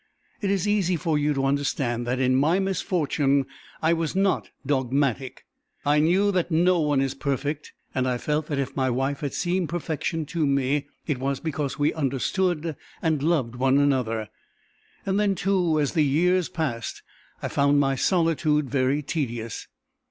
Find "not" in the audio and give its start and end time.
4.15-4.49